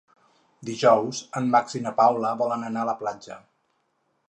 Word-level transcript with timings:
Dijous 0.69 1.19
en 1.41 1.51
Max 1.57 1.77
i 1.81 1.83
na 1.85 1.93
Paula 2.01 2.33
volen 2.41 2.67
anar 2.73 2.85
a 2.85 2.89
la 2.91 2.99
platja. 3.05 3.41